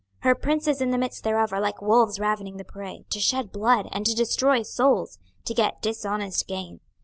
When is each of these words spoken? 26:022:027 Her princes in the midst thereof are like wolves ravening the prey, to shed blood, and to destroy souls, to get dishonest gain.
26:022:027 0.23 0.23
Her 0.23 0.35
princes 0.41 0.81
in 0.81 0.89
the 0.89 0.97
midst 0.97 1.23
thereof 1.23 1.53
are 1.53 1.61
like 1.61 1.79
wolves 1.79 2.19
ravening 2.19 2.57
the 2.57 2.63
prey, 2.63 3.05
to 3.11 3.19
shed 3.19 3.51
blood, 3.51 3.87
and 3.91 4.03
to 4.07 4.15
destroy 4.15 4.63
souls, 4.63 5.19
to 5.45 5.53
get 5.53 5.79
dishonest 5.83 6.47
gain. 6.47 6.79